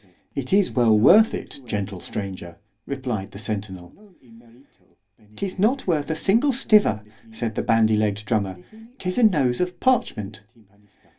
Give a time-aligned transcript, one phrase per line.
[0.33, 2.57] It is well worth it, gentle stranger,
[2.87, 3.93] replied the centinel.
[5.35, 10.41] ——'Tis not worth a single stiver, said the bandy legg'd drummer——'tis a nose of parchment.